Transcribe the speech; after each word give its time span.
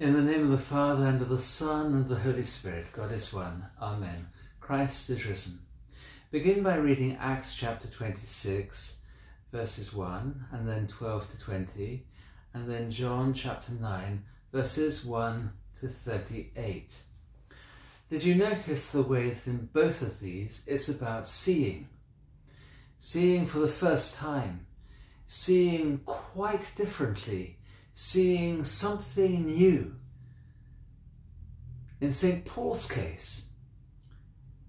In 0.00 0.14
the 0.14 0.22
name 0.22 0.44
of 0.44 0.50
the 0.50 0.56
Father, 0.56 1.04
and 1.04 1.20
of 1.20 1.28
the 1.28 1.38
Son, 1.38 1.92
and 1.92 2.00
of 2.00 2.08
the 2.08 2.20
Holy 2.20 2.42
Spirit, 2.42 2.86
God 2.90 3.12
is 3.12 3.34
one. 3.34 3.66
Amen. 3.82 4.28
Christ 4.58 5.10
is 5.10 5.26
risen. 5.26 5.58
Begin 6.30 6.62
by 6.62 6.76
reading 6.76 7.18
Acts 7.20 7.54
chapter 7.54 7.86
26, 7.86 9.02
verses 9.52 9.92
1, 9.92 10.46
and 10.52 10.66
then 10.66 10.86
12 10.86 11.28
to 11.32 11.38
20, 11.38 12.06
and 12.54 12.70
then 12.70 12.90
John 12.90 13.34
chapter 13.34 13.72
9, 13.72 14.24
verses 14.50 15.04
1 15.04 15.52
to 15.80 15.88
38. 15.88 17.02
Did 18.08 18.22
you 18.22 18.34
notice 18.36 18.90
the 18.90 19.02
way 19.02 19.28
that 19.28 19.46
in 19.46 19.68
both 19.70 20.00
of 20.00 20.18
these 20.20 20.62
it's 20.66 20.88
about 20.88 21.28
seeing? 21.28 21.90
Seeing 22.98 23.44
for 23.44 23.58
the 23.58 23.68
first 23.68 24.14
time, 24.14 24.64
seeing 25.26 25.98
quite 26.06 26.72
differently 26.74 27.58
seeing 27.92 28.64
something 28.64 29.46
new. 29.46 29.96
In 32.00 32.12
St. 32.12 32.44
Paul's 32.44 32.90
case, 32.90 33.50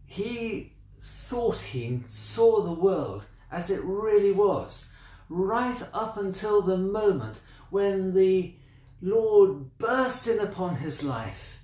he 0.06 0.74
thought 1.00 1.58
he 1.58 2.02
saw 2.08 2.62
the 2.62 2.74
world 2.74 3.26
as 3.52 3.70
it 3.70 3.82
really 3.84 4.32
was, 4.32 4.92
right 5.30 5.82
up 5.94 6.18
until 6.18 6.62
the 6.62 6.78
moment 6.78 7.42
when 7.70 8.14
the 8.14 8.54
Lord 9.02 9.78
burst 9.78 10.28
in 10.28 10.40
upon 10.40 10.76
his 10.76 11.04
life, 11.04 11.60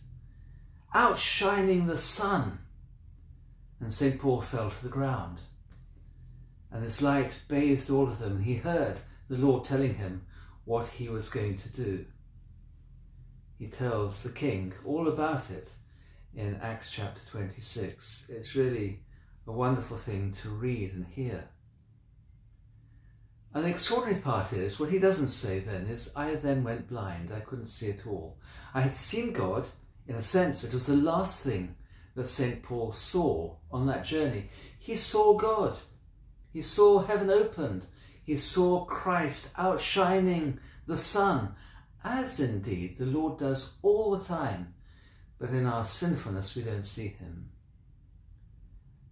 outshining 0.94 1.86
the 1.86 1.98
sun. 1.98 2.60
And 3.80 3.94
St. 3.94 4.20
Paul 4.20 4.42
fell 4.42 4.72
to 4.72 4.84
the 4.84 4.90
ground. 4.90 5.40
And 6.72 6.84
this 6.84 7.02
light 7.02 7.42
bathed 7.48 7.90
all 7.90 8.08
of 8.08 8.20
them. 8.20 8.42
He 8.42 8.56
heard 8.56 8.98
the 9.30 9.38
Lord 9.38 9.64
telling 9.64 9.96
him, 9.96 10.26
what 10.68 10.86
he 10.86 11.08
was 11.08 11.30
going 11.30 11.56
to 11.56 11.70
do. 11.72 12.06
He 13.58 13.68
tells 13.68 14.22
the 14.22 14.30
king 14.30 14.74
all 14.86 15.08
about 15.08 15.50
it 15.50 15.72
in 16.36 16.60
Acts 16.62 16.92
chapter 16.92 17.22
26. 17.32 18.30
It's 18.30 18.54
really 18.54 19.00
a 19.48 19.52
wonderful 19.54 19.96
thing 19.96 20.34
to 20.34 20.50
read 20.50 20.94
and 20.94 21.06
hear. 21.08 21.46
And 23.54 23.64
the 23.64 23.70
extraordinary 23.70 24.22
part 24.22 24.52
is, 24.52 24.78
what 24.78 24.90
he 24.90 25.00
doesn't 25.00 25.30
say 25.30 25.60
then 25.60 25.88
is, 25.88 26.12
I 26.18 26.36
then 26.36 26.66
went 26.66 26.90
blind, 26.90 27.32
I 27.34 27.40
couldn't 27.40 27.68
see 27.68 27.90
at 27.90 28.06
all. 28.06 28.38
I 28.74 28.82
had 28.82 28.98
seen 28.98 29.32
God, 29.32 29.70
in 30.06 30.16
a 30.16 30.22
sense, 30.22 30.66
it 30.66 30.74
was 30.74 30.86
the 30.86 30.98
last 30.98 31.42
thing 31.42 31.76
that 32.16 32.28
St. 32.28 32.62
Paul 32.62 32.92
saw 32.92 33.56
on 33.72 33.88
that 33.88 34.04
journey. 34.04 34.50
He 34.78 34.98
saw 34.98 35.38
God. 35.38 35.78
He 36.52 36.62
saw 36.62 37.00
heaven 37.00 37.30
opened 37.30 37.86
he 38.28 38.36
saw 38.36 38.84
Christ 38.84 39.54
outshining 39.58 40.60
the 40.86 40.98
sun, 40.98 41.56
as 42.04 42.42
indeed 42.42 42.98
the 42.98 43.06
Lord 43.06 43.40
does 43.40 43.78
all 43.82 44.18
the 44.18 44.24
time, 44.24 44.74
but 45.40 45.52
in 45.52 45.66
our 45.66 45.86
sinfulness 45.86 46.54
we 46.54 46.64
don't 46.64 46.86
see 46.86 47.08
him. 47.08 47.52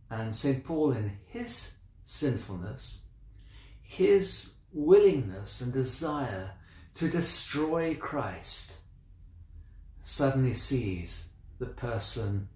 And 0.09 0.36
St. 0.36 0.66
Paul, 0.66 0.91
in 0.91 1.17
his 1.27 1.75
sinfulness, 2.03 3.08
his 3.81 4.55
willingness 4.73 5.61
and 5.61 5.71
desire 5.71 6.52
to 6.95 7.09
destroy 7.09 7.95
Christ, 7.95 8.80
suddenly 10.02 10.53
sees 10.53 11.30
the 11.58 11.67
person 11.67 12.49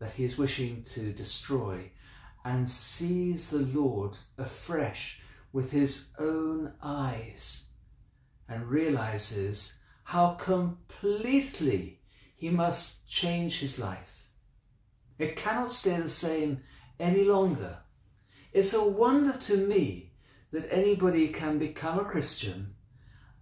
that 0.00 0.14
he 0.14 0.24
is 0.24 0.36
wishing 0.36 0.82
to 0.86 1.12
destroy 1.12 1.92
and 2.44 2.68
sees 2.68 3.50
the 3.50 3.60
Lord 3.60 4.16
afresh 4.36 5.20
with 5.52 5.70
his 5.70 6.10
own 6.18 6.72
eyes 6.82 7.66
and 8.48 8.68
realizes 8.68 9.78
how 10.04 10.30
completely 10.30 12.00
he 12.34 12.50
must 12.50 13.08
change 13.08 13.60
his 13.60 13.78
life. 13.78 14.28
It 15.18 15.36
cannot 15.36 15.70
stay 15.70 15.96
the 15.96 16.08
same 16.08 16.62
any 17.00 17.24
longer. 17.24 17.78
It's 18.52 18.74
a 18.74 18.84
wonder 18.84 19.32
to 19.32 19.56
me 19.56 20.12
that 20.52 20.72
anybody 20.72 21.28
can 21.28 21.58
become 21.58 21.98
a 21.98 22.04
Christian 22.04 22.74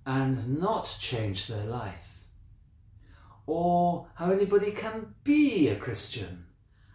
and 0.07 0.59
not 0.59 0.97
change 0.99 1.47
their 1.47 1.65
life. 1.65 2.21
Or 3.47 4.09
how 4.15 4.31
anybody 4.31 4.71
can 4.71 5.15
be 5.23 5.69
a 5.69 5.77
Christian 5.77 6.47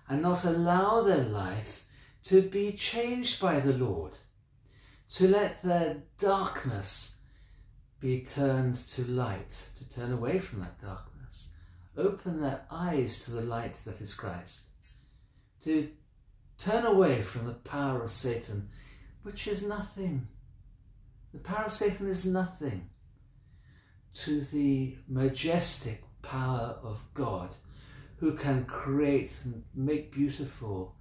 and 0.07 0.21
not 0.21 0.45
allow 0.45 1.03
their 1.03 1.23
life 1.23 1.85
to 2.23 2.41
be 2.41 2.71
changed 2.71 3.39
by 3.39 3.59
the 3.59 3.73
Lord 3.73 4.13
to 5.09 5.27
let 5.27 5.61
their 5.63 6.03
darkness 6.19 7.17
be 7.99 8.21
turned 8.21 8.75
to 8.75 9.03
light, 9.05 9.65
to 9.77 9.89
turn 9.89 10.13
away 10.13 10.39
from 10.39 10.61
that 10.61 10.79
darkness, 10.79 11.51
open 11.97 12.41
their 12.41 12.65
eyes 12.71 13.25
to 13.25 13.31
the 13.31 13.41
light 13.41 13.75
that 13.85 13.99
is 13.99 14.13
Christ, 14.13 14.67
to 15.63 15.89
turn 16.57 16.85
away 16.85 17.21
from 17.21 17.47
the 17.47 17.53
power 17.53 18.03
of 18.03 18.11
Satan, 18.11 18.69
which 19.23 19.47
is 19.47 19.63
nothing. 19.63 20.27
The 21.33 21.39
power 21.39 21.65
of 21.65 21.71
Satan 21.71 22.07
is 22.07 22.25
nothing 22.25 22.89
to 24.13 24.41
the 24.41 24.97
majestic 25.07 26.03
power 26.21 26.77
of 26.83 27.03
God 27.13 27.55
who 28.17 28.33
can 28.33 28.65
create 28.65 29.41
and 29.43 29.63
make 29.73 30.11
beautiful, 30.11 30.95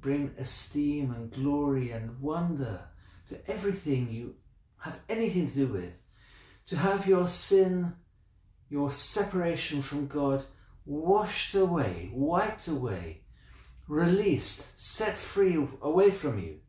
bring 0.00 0.34
esteem 0.38 1.12
and 1.12 1.30
glory 1.30 1.90
and 1.90 2.20
wonder 2.20 2.88
to 3.28 3.50
everything 3.50 4.10
you 4.10 4.34
have 4.78 4.98
anything 5.08 5.48
to 5.48 5.54
do 5.54 5.66
with, 5.68 5.92
to 6.66 6.76
have 6.76 7.06
your 7.06 7.28
sin, 7.28 7.94
your 8.68 8.90
separation 8.90 9.82
from 9.82 10.06
God 10.06 10.44
washed 10.84 11.54
away, 11.54 12.10
wiped 12.12 12.68
away, 12.68 13.22
released, 13.88 14.78
set 14.78 15.16
free 15.16 15.66
away 15.80 16.10
from 16.10 16.38
you, 16.38 16.60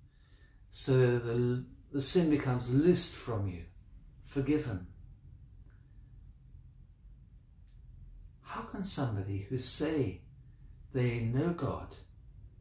so 0.69 1.19
the, 1.19 1.65
the 1.91 2.01
sin 2.01 2.29
becomes 2.29 2.73
loosed 2.73 3.15
from 3.15 3.47
you, 3.47 3.63
forgiven. 4.25 4.87
How 8.41 8.61
can 8.61 8.83
somebody 8.83 9.47
who 9.49 9.57
say 9.57 10.21
they 10.93 11.19
know 11.19 11.49
God, 11.49 11.95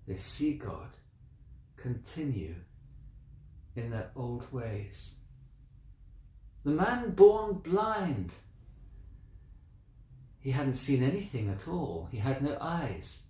they 0.09 0.17
see 0.17 0.59
God, 0.59 0.91
continue 1.77 2.57
in 3.77 3.91
their 3.91 4.11
old 4.15 4.53
ways. 4.53 5.17
The 6.65 6.71
man 6.71 7.11
born 7.11 7.55
blind. 7.55 8.33
He 10.41 10.51
hadn't 10.51 10.75
seen 10.75 11.03
anything 11.03 11.49
at 11.49 11.69
all. 11.69 12.09
He 12.11 12.19
had 12.19 12.43
no 12.43 12.57
eyes. 12.61 13.23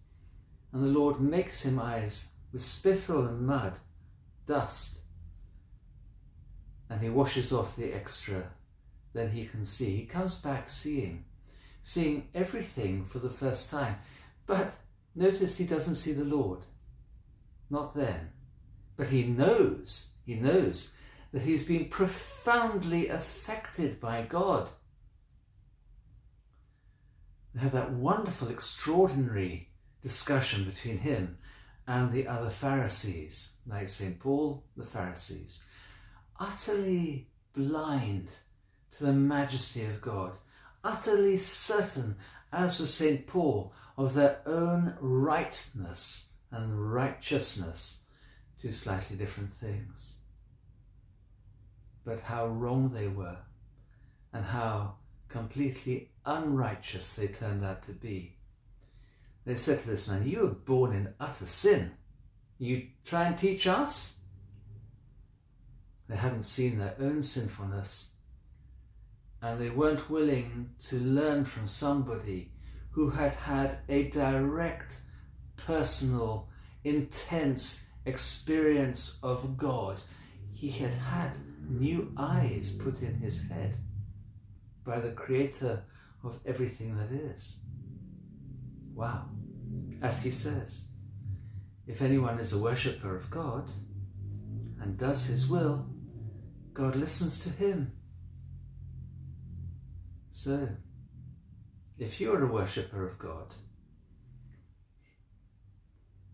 And 0.73 0.83
the 0.83 0.99
Lord 0.99 1.21
makes 1.21 1.63
him 1.63 1.79
eyes 1.79 2.31
with 2.53 2.63
spittle 2.63 3.27
and 3.27 3.47
mud, 3.47 3.79
dust. 4.47 5.01
And 6.89 7.01
he 7.01 7.09
washes 7.09 7.53
off 7.53 7.77
the 7.77 7.93
extra. 7.93 8.51
Then 9.13 9.31
he 9.31 9.47
can 9.47 9.65
see. 9.65 9.97
He 9.97 10.07
comes 10.07 10.37
back 10.37 10.69
seeing, 10.69 11.25
seeing 11.83 12.29
everything 12.35 13.05
for 13.05 13.21
the 13.21 13.31
first 13.31 13.71
time. 13.71 13.97
But 14.47 14.75
notice 15.15 15.57
he 15.57 15.65
doesn't 15.65 15.95
see 15.95 16.13
the 16.13 16.25
Lord. 16.25 16.61
Not 17.71 17.95
then. 17.95 18.31
But 18.97 19.09
he 19.09 19.25
knows 19.25 20.14
he 20.25 20.35
knows 20.35 20.95
that 21.33 21.43
he's 21.43 21.65
been 21.65 21.89
profoundly 21.89 23.09
affected 23.09 24.01
by 24.01 24.23
God. 24.23 24.71
They 27.55 27.61
have 27.61 27.73
that 27.73 27.93
wonderful, 27.93 28.49
extraordinary 28.49 29.69
discussion 30.03 30.65
between 30.65 30.99
him 30.99 31.39
and 31.87 32.13
the 32.13 32.27
other 32.27 32.51
Pharisees, 32.51 33.55
like 33.67 33.89
St. 33.89 34.19
Paul, 34.19 34.65
the 34.77 34.85
Pharisees, 34.85 35.65
utterly 36.41 37.29
blind 37.55 38.31
to 38.93 39.05
the 39.05 39.13
majesty 39.13 39.85
of 39.85 40.01
God, 40.01 40.39
utterly 40.83 41.37
certain, 41.37 42.17
as 42.53 42.81
was 42.81 42.95
St. 42.95 43.27
Paul, 43.27 43.73
of 43.97 44.15
their 44.15 44.41
own 44.47 44.97
rightness 45.01 46.31
and 46.51 46.93
righteousness 46.93 48.05
two 48.65 48.73
slightly 48.73 49.15
different 49.15 49.53
things. 49.53 50.21
But 52.05 52.21
how 52.21 52.47
wrong 52.47 52.91
they 52.93 53.09
were, 53.09 53.39
and 54.33 54.45
how 54.45 54.97
completely 55.29 56.11
unrighteous 56.27 57.15
they 57.15 57.29
turned 57.29 57.65
out 57.65 57.83
to 57.85 57.93
be. 57.93 58.37
They 59.45 59.57
said 59.57 59.81
to 59.83 59.89
this 59.89 60.09
man, 60.09 60.27
You 60.27 60.41
were 60.41 60.49
born 60.49 60.93
in 60.93 61.15
utter 61.21 61.47
sin. 61.47 61.93
You 62.59 62.87
try 63.05 63.25
and 63.25 63.37
teach 63.37 63.67
us? 63.67 64.21
They 66.09 66.17
hadn't 66.17 66.45
seen 66.45 66.79
their 66.79 66.95
own 67.01 67.23
sinfulness, 67.23 68.13
and 69.41 69.59
they 69.61 69.71
weren't 69.71 70.11
willing 70.11 70.71
to 70.81 70.97
learn 70.97 71.45
from 71.45 71.67
somebody 71.67 72.53
who 72.91 73.11
had 73.11 73.33
had 73.33 73.79
a 73.89 74.05
direct, 74.11 75.01
personal, 75.57 76.49
intense 76.85 77.85
experience 78.07 79.19
of 79.23 79.57
God. 79.57 80.01
He 80.53 80.71
had 80.71 80.95
had 80.95 81.37
new 81.69 82.13
eyes 82.17 82.73
put 82.73 83.03
in 83.03 83.15
his 83.15 83.49
head 83.49 83.77
by 84.85 85.01
the 85.01 85.13
creator 85.13 85.85
of 86.23 86.39
everything 86.47 86.97
that 86.97 87.11
is. 87.11 87.61
Wow. 88.95 89.29
As 90.03 90.23
he 90.23 90.31
says, 90.31 90.87
if 91.87 92.01
anyone 92.01 92.39
is 92.39 92.53
a 92.53 92.63
worshipper 92.63 93.15
of 93.15 93.31
God 93.31 93.71
and 94.81 94.97
does 94.97 95.27
his 95.27 95.47
will, 95.49 95.87
God 96.73 96.97
listens 96.97 97.41
to 97.41 97.51
him. 97.51 97.93
So, 100.31 100.69
if 101.99 102.21
you 102.21 102.33
are 102.33 102.43
a 102.43 102.53
worshipper 102.53 103.07
of 103.07 103.19
God, 103.19 103.55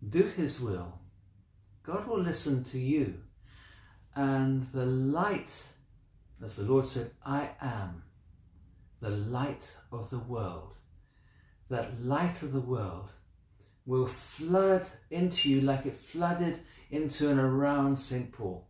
do 0.09 0.23
his 0.23 0.61
will, 0.61 1.01
God 1.83 2.07
will 2.07 2.21
listen 2.21 2.65
to 2.65 2.79
you. 2.79 3.19
And 4.15 4.67
the 4.73 4.87
light, 4.87 5.69
as 6.43 6.57
the 6.57 6.65
Lord 6.65 6.87
said, 6.87 7.13
I 7.25 7.51
am 7.61 8.03
the 9.01 9.11
light 9.11 9.77
of 9.93 10.11
the 10.11 10.19
world. 10.19 10.77
That 11.69 12.01
light 12.01 12.43
of 12.43 12.53
the 12.53 12.61
world 12.61 13.13
will 13.87 14.07
flood 14.07 14.85
into 15.11 15.51
you 15.51 15.61
like 15.61 15.87
it 15.87 15.97
flooded 15.97 16.61
into 16.91 17.29
and 17.29 17.41
around 17.41 17.99
St. 17.99 18.33
Paul. 18.33 18.69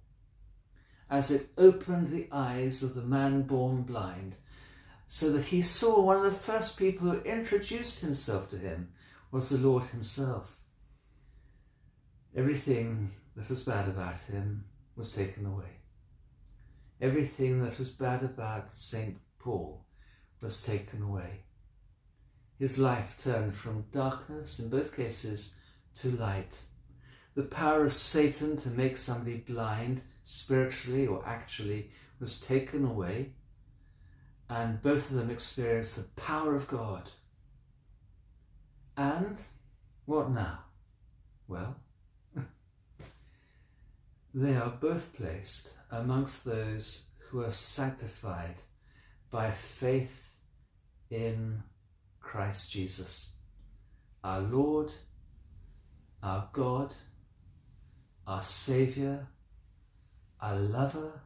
As 1.09 1.31
it 1.31 1.49
opened 1.59 2.09
the 2.09 2.29
eyes 2.31 2.83
of 2.83 2.95
the 2.95 3.03
man 3.03 3.43
born 3.43 3.83
blind, 3.83 4.37
so 5.09 5.33
that 5.33 5.47
he 5.47 5.61
saw 5.61 6.01
one 6.01 6.17
of 6.19 6.23
the 6.23 6.31
first 6.31 6.79
people 6.79 7.11
who 7.11 7.21
introduced 7.23 8.01
himself 8.01 8.49
to 8.49 8.57
him 8.57 8.93
was 9.33 9.49
the 9.49 9.59
Lord 9.59 9.87
himself. 9.87 10.57
Everything 12.37 13.11
that 13.35 13.49
was 13.49 13.65
bad 13.65 13.89
about 13.89 14.19
him 14.19 14.67
was 15.01 15.13
taken 15.13 15.47
away. 15.47 15.79
Everything 17.01 17.63
that 17.63 17.79
was 17.79 17.91
bad 17.91 18.23
about 18.23 18.71
St. 18.71 19.17
Paul 19.39 19.87
was 20.43 20.63
taken 20.63 21.01
away. 21.01 21.45
His 22.59 22.77
life 22.77 23.17
turned 23.17 23.55
from 23.55 23.87
darkness, 23.93 24.59
in 24.59 24.69
both 24.69 24.95
cases, 24.95 25.57
to 26.01 26.11
light. 26.11 26.55
The 27.35 27.45
power 27.45 27.83
of 27.83 27.95
Satan 27.95 28.59
to 28.59 28.69
make 28.69 28.99
somebody 28.99 29.39
blind, 29.39 30.03
spiritually 30.23 31.07
or 31.07 31.27
actually, 31.27 31.93
was 32.21 32.39
taken 32.39 32.85
away, 32.85 33.33
and 34.51 34.83
both 34.83 35.11
of 35.11 35.17
them 35.17 35.31
experienced 35.31 35.97
the 35.97 36.21
power 36.21 36.55
of 36.55 36.69
God. 36.69 37.09
And 38.99 39.41
what 40.05 40.31
now? 40.31 40.59
Well, 41.49 41.77
they 44.33 44.55
are 44.55 44.71
both 44.71 45.13
placed 45.15 45.75
amongst 45.91 46.45
those 46.45 47.11
who 47.19 47.41
are 47.43 47.51
sanctified 47.51 48.57
by 49.31 49.51
faith 49.51 50.31
in 51.11 51.63
Christ 52.21 52.71
Jesus, 52.71 53.37
our 54.23 54.41
Lord, 54.41 54.93
our 56.23 56.49
God, 56.53 56.95
our 58.27 58.43
Saviour, 58.43 59.27
our 60.41 60.57
lover, 60.57 61.23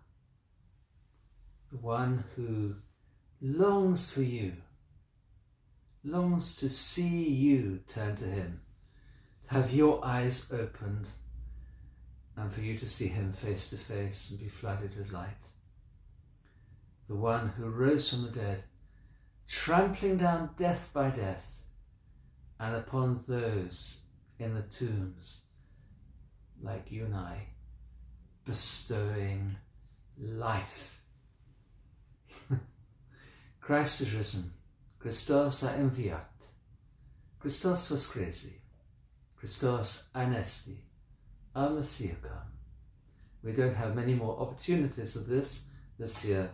the 1.71 1.77
one 1.79 2.25
who 2.37 2.77
longs 3.41 4.11
for 4.11 4.23
you, 4.23 4.55
longs 6.03 6.57
to 6.57 6.71
see 6.71 7.29
you 7.29 7.81
turn 7.87 8.17
to 8.17 8.25
Him, 8.25 8.63
to 9.43 9.55
have 9.55 9.73
your 9.73 10.05
eyes 10.05 10.51
opened, 10.53 11.09
and 12.37 12.53
for 12.53 12.61
you 12.61 12.77
to 12.79 12.87
see 12.87 13.09
Him 13.09 13.33
face 13.33 13.71
to 13.71 13.77
face 13.77 14.31
and 14.31 14.41
be 14.41 14.49
flooded 14.49 14.97
with 14.97 15.13
light. 15.13 15.49
The 17.09 17.15
one 17.15 17.49
who 17.51 17.69
rose 17.69 18.11
from 18.11 18.25
the 18.25 18.31
dead 18.31 18.65
trampling 19.47 20.17
down 20.17 20.51
death 20.57 20.91
by 20.93 21.11
death, 21.11 21.63
and 22.59 22.75
upon 22.75 23.23
those 23.29 24.03
in 24.39 24.55
the 24.55 24.63
tombs, 24.63 25.43
like 26.63 26.91
you 26.91 27.05
and 27.05 27.15
I, 27.15 27.49
bestowing 28.45 29.57
life. 30.19 31.01
Christ 33.61 34.01
is 34.03 34.15
risen. 34.15 34.51
Christos 34.99 35.63
a 35.63 35.69
enviat. 35.73 36.25
Christos 37.39 37.89
voskrese. 37.91 38.53
Christos 39.37 40.09
anesti. 40.15 40.77
Our 41.55 41.71
Messiah 41.71 42.17
come. 42.21 42.33
We 43.43 43.53
don't 43.53 43.75
have 43.75 43.95
many 43.95 44.15
more 44.15 44.39
opportunities 44.41 45.17
of 45.17 45.27
this 45.27 45.69
this 45.99 46.25
year. 46.25 46.51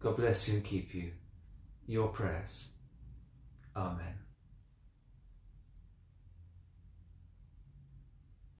God 0.00 0.16
bless 0.16 0.48
you 0.48 0.54
and 0.54 0.64
keep 0.64 0.94
you 0.94 1.12
your 1.86 2.08
prayers. 2.08 2.72
Amen. 3.76 4.29